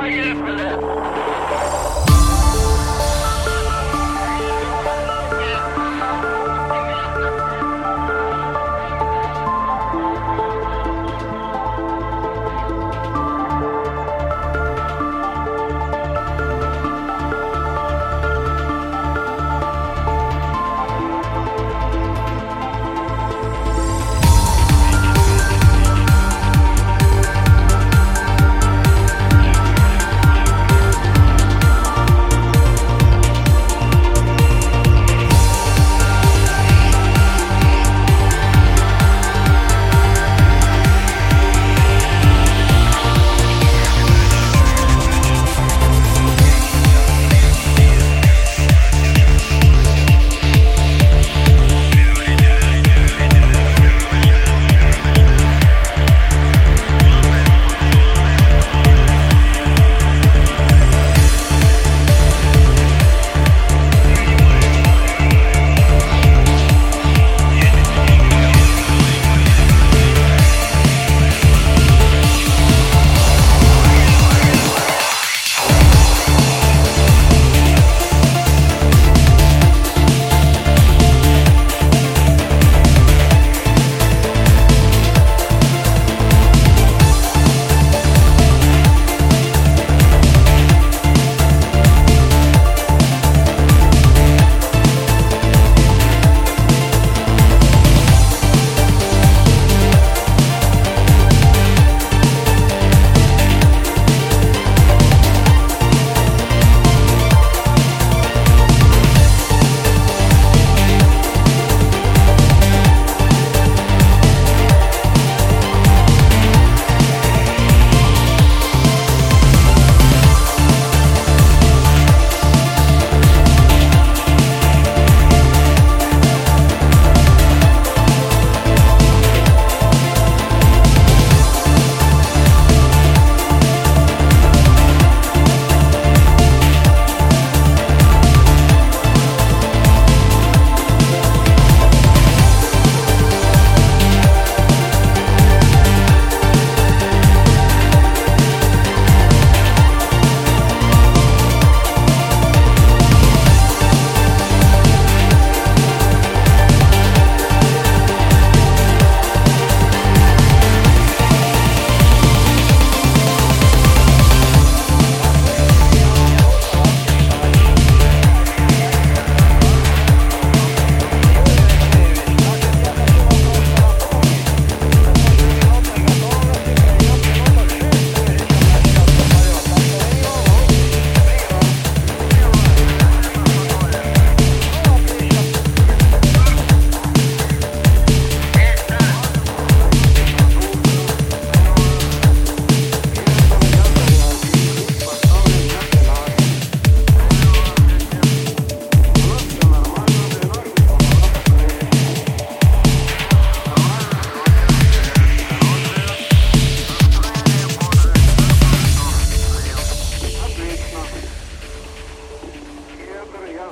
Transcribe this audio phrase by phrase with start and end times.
[0.00, 1.79] Поехали!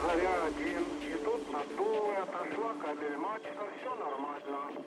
[0.03, 0.85] заря один.
[1.03, 4.85] И тут надуло, отошла кабель мачта, все нормально.